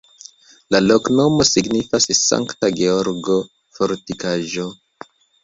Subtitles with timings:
[0.75, 4.69] La loknomo signifas Sankta Georgo-fortikaĵo.